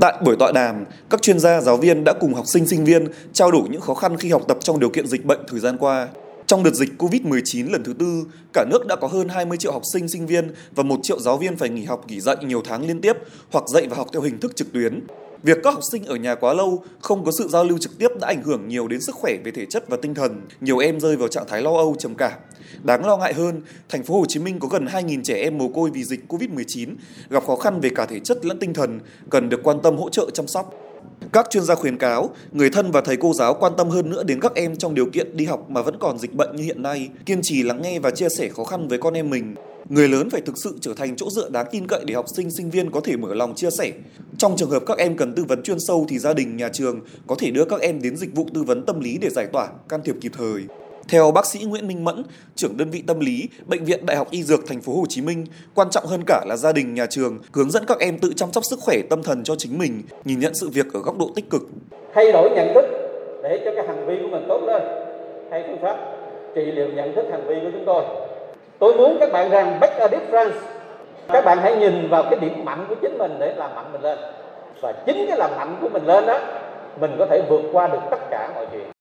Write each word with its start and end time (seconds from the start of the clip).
Tại 0.00 0.14
buổi 0.24 0.36
tọa 0.36 0.52
đàm, 0.52 0.84
các 1.10 1.22
chuyên 1.22 1.38
gia 1.38 1.60
giáo 1.60 1.76
viên 1.76 2.04
đã 2.04 2.12
cùng 2.12 2.34
học 2.34 2.44
sinh 2.46 2.66
sinh 2.66 2.84
viên 2.84 3.06
trao 3.32 3.50
đổi 3.50 3.62
những 3.70 3.80
khó 3.80 3.94
khăn 3.94 4.16
khi 4.16 4.30
học 4.30 4.42
tập 4.48 4.58
trong 4.60 4.80
điều 4.80 4.90
kiện 4.90 5.06
dịch 5.06 5.24
bệnh 5.24 5.40
thời 5.48 5.60
gian 5.60 5.78
qua. 5.78 6.08
Trong 6.48 6.62
đợt 6.62 6.74
dịch 6.74 6.90
Covid-19 6.98 7.70
lần 7.70 7.84
thứ 7.84 7.92
tư, 7.92 8.24
cả 8.52 8.64
nước 8.70 8.86
đã 8.86 8.96
có 8.96 9.08
hơn 9.08 9.28
20 9.28 9.58
triệu 9.58 9.72
học 9.72 9.82
sinh 9.92 10.08
sinh 10.08 10.26
viên 10.26 10.50
và 10.74 10.82
1 10.82 11.00
triệu 11.02 11.20
giáo 11.20 11.38
viên 11.38 11.56
phải 11.56 11.68
nghỉ 11.68 11.84
học 11.84 12.04
nghỉ 12.08 12.20
dạy 12.20 12.36
nhiều 12.42 12.62
tháng 12.64 12.86
liên 12.86 13.00
tiếp 13.00 13.16
hoặc 13.50 13.68
dạy 13.68 13.86
và 13.90 13.96
học 13.96 14.08
theo 14.12 14.22
hình 14.22 14.40
thức 14.40 14.56
trực 14.56 14.72
tuyến. 14.72 15.00
Việc 15.42 15.58
các 15.64 15.74
học 15.74 15.82
sinh 15.92 16.04
ở 16.04 16.16
nhà 16.16 16.34
quá 16.34 16.54
lâu, 16.54 16.84
không 17.00 17.24
có 17.24 17.32
sự 17.38 17.48
giao 17.48 17.64
lưu 17.64 17.78
trực 17.78 17.98
tiếp 17.98 18.08
đã 18.20 18.26
ảnh 18.26 18.42
hưởng 18.42 18.68
nhiều 18.68 18.88
đến 18.88 19.00
sức 19.00 19.14
khỏe 19.14 19.36
về 19.44 19.50
thể 19.50 19.66
chất 19.66 19.84
và 19.88 19.96
tinh 20.02 20.14
thần. 20.14 20.40
Nhiều 20.60 20.78
em 20.78 21.00
rơi 21.00 21.16
vào 21.16 21.28
trạng 21.28 21.48
thái 21.48 21.62
lo 21.62 21.76
âu 21.76 21.96
trầm 21.98 22.14
cảm. 22.14 22.32
Đáng 22.82 23.06
lo 23.06 23.16
ngại 23.16 23.34
hơn, 23.34 23.62
thành 23.88 24.04
phố 24.04 24.18
Hồ 24.18 24.24
Chí 24.28 24.40
Minh 24.40 24.58
có 24.58 24.68
gần 24.68 24.84
2.000 24.84 25.22
trẻ 25.24 25.34
em 25.34 25.58
mồ 25.58 25.68
côi 25.68 25.90
vì 25.90 26.04
dịch 26.04 26.20
Covid-19, 26.28 26.94
gặp 27.30 27.44
khó 27.46 27.56
khăn 27.56 27.80
về 27.80 27.90
cả 27.94 28.06
thể 28.06 28.20
chất 28.20 28.46
lẫn 28.46 28.58
tinh 28.58 28.74
thần, 28.74 29.00
cần 29.30 29.48
được 29.48 29.60
quan 29.62 29.80
tâm 29.82 29.96
hỗ 29.96 30.10
trợ 30.10 30.30
chăm 30.34 30.46
sóc. 30.46 30.87
Các 31.32 31.46
chuyên 31.50 31.64
gia 31.64 31.74
khuyến 31.74 31.98
cáo, 31.98 32.30
người 32.52 32.70
thân 32.70 32.90
và 32.90 33.00
thầy 33.00 33.16
cô 33.16 33.32
giáo 33.34 33.54
quan 33.54 33.72
tâm 33.76 33.88
hơn 33.88 34.10
nữa 34.10 34.22
đến 34.22 34.40
các 34.40 34.54
em 34.54 34.76
trong 34.76 34.94
điều 34.94 35.06
kiện 35.06 35.36
đi 35.36 35.44
học 35.44 35.70
mà 35.70 35.82
vẫn 35.82 35.96
còn 36.00 36.18
dịch 36.18 36.34
bệnh 36.34 36.56
như 36.56 36.64
hiện 36.64 36.82
nay, 36.82 37.08
kiên 37.26 37.40
trì 37.42 37.62
lắng 37.62 37.82
nghe 37.82 37.98
và 37.98 38.10
chia 38.10 38.28
sẻ 38.28 38.48
khó 38.48 38.64
khăn 38.64 38.88
với 38.88 38.98
con 38.98 39.14
em 39.14 39.30
mình. 39.30 39.54
Người 39.88 40.08
lớn 40.08 40.30
phải 40.30 40.40
thực 40.40 40.58
sự 40.58 40.78
trở 40.80 40.94
thành 40.94 41.16
chỗ 41.16 41.30
dựa 41.30 41.48
đáng 41.50 41.66
tin 41.70 41.86
cậy 41.86 42.04
để 42.04 42.14
học 42.14 42.24
sinh 42.36 42.50
sinh 42.50 42.70
viên 42.70 42.90
có 42.90 43.00
thể 43.00 43.16
mở 43.16 43.34
lòng 43.34 43.54
chia 43.54 43.70
sẻ. 43.70 43.92
Trong 44.38 44.56
trường 44.56 44.70
hợp 44.70 44.82
các 44.86 44.98
em 44.98 45.16
cần 45.16 45.34
tư 45.34 45.44
vấn 45.44 45.62
chuyên 45.62 45.80
sâu 45.80 46.06
thì 46.08 46.18
gia 46.18 46.34
đình, 46.34 46.56
nhà 46.56 46.68
trường 46.68 47.00
có 47.26 47.34
thể 47.38 47.50
đưa 47.50 47.64
các 47.64 47.80
em 47.80 48.02
đến 48.02 48.16
dịch 48.16 48.34
vụ 48.34 48.46
tư 48.54 48.62
vấn 48.62 48.86
tâm 48.86 49.00
lý 49.00 49.18
để 49.18 49.28
giải 49.30 49.46
tỏa, 49.52 49.68
can 49.88 50.00
thiệp 50.04 50.16
kịp 50.20 50.32
thời. 50.38 50.62
Theo 51.08 51.30
bác 51.30 51.46
sĩ 51.46 51.64
Nguyễn 51.64 51.88
Minh 51.88 52.04
Mẫn, 52.04 52.22
trưởng 52.54 52.76
đơn 52.76 52.90
vị 52.90 53.02
tâm 53.06 53.20
lý, 53.20 53.48
bệnh 53.66 53.84
viện 53.84 54.06
Đại 54.06 54.16
học 54.16 54.28
Y 54.30 54.42
Dược 54.42 54.60
thành 54.68 54.80
phố 54.80 54.92
Hồ 54.92 55.04
Chí 55.08 55.22
Minh, 55.22 55.46
quan 55.74 55.90
trọng 55.90 56.06
hơn 56.06 56.22
cả 56.26 56.44
là 56.46 56.56
gia 56.56 56.72
đình, 56.72 56.94
nhà 56.94 57.06
trường 57.06 57.38
hướng 57.52 57.70
dẫn 57.70 57.84
các 57.86 57.98
em 57.98 58.18
tự 58.18 58.32
chăm 58.36 58.52
sóc 58.52 58.64
sức 58.64 58.78
khỏe 58.82 58.96
tâm 59.10 59.22
thần 59.22 59.44
cho 59.44 59.54
chính 59.56 59.78
mình, 59.78 60.02
nhìn 60.24 60.40
nhận 60.40 60.54
sự 60.54 60.68
việc 60.68 60.86
ở 60.94 61.00
góc 61.00 61.18
độ 61.18 61.30
tích 61.36 61.50
cực. 61.50 61.62
Thay 62.14 62.32
đổi 62.32 62.50
nhận 62.50 62.74
thức 62.74 62.84
để 63.42 63.62
cho 63.64 63.70
cái 63.76 63.86
hành 63.86 64.06
vi 64.06 64.14
của 64.22 64.28
mình 64.28 64.44
tốt 64.48 64.60
lên. 64.66 64.82
Hay 65.50 65.64
phương 65.66 65.78
pháp 65.82 65.96
trị 66.54 66.62
liệu 66.64 66.88
nhận 66.88 67.14
thức 67.14 67.26
hành 67.30 67.46
vi 67.46 67.54
của 67.62 67.70
chúng 67.72 67.84
tôi. 67.86 68.04
Tôi 68.78 68.94
muốn 68.94 69.16
các 69.20 69.32
bạn 69.32 69.50
rằng 69.50 69.80
make 69.80 69.98
a 69.98 70.06
difference. 70.06 70.58
Các 71.28 71.44
bạn 71.44 71.58
hãy 71.62 71.76
nhìn 71.76 72.08
vào 72.08 72.22
cái 72.30 72.40
điểm 72.40 72.64
mạnh 72.64 72.86
của 72.88 72.94
chính 73.02 73.18
mình 73.18 73.36
để 73.40 73.54
làm 73.54 73.74
mạnh 73.74 73.92
mình 73.92 74.02
lên. 74.02 74.18
Và 74.80 74.92
chính 75.06 75.24
cái 75.28 75.38
làm 75.38 75.50
mạnh 75.56 75.78
của 75.80 75.88
mình 75.88 76.06
lên 76.06 76.26
đó, 76.26 76.40
mình 77.00 77.10
có 77.18 77.26
thể 77.30 77.42
vượt 77.48 77.62
qua 77.72 77.88
được 77.88 78.00
tất 78.10 78.18
cả 78.30 78.52
mọi 78.54 78.66
chuyện. 78.72 78.88